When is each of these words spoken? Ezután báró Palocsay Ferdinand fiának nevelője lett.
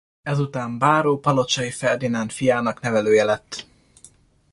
Ezután 0.23 0.77
báró 0.77 1.19
Palocsay 1.19 1.71
Ferdinand 1.71 2.31
fiának 2.31 2.79
nevelője 2.81 3.23
lett. 3.23 3.65